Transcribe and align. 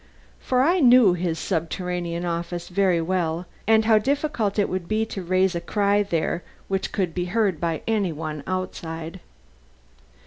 For 0.39 0.63
I 0.63 0.79
knew 0.79 1.13
his 1.13 1.37
subterranean 1.37 2.25
office 2.25 2.69
very 2.69 2.99
well, 3.01 3.45
and 3.67 3.85
how 3.85 3.99
difficult 3.99 4.57
it 4.57 4.67
would 4.67 4.87
be 4.87 5.05
to 5.05 5.21
raise 5.21 5.53
a 5.53 5.61
cry 5.61 6.01
there 6.01 6.41
which 6.67 6.91
could 6.91 7.13
be 7.13 7.25
heard 7.25 7.59
by 7.61 7.83
any 7.87 8.11
one 8.11 8.41
outside. 8.47 9.19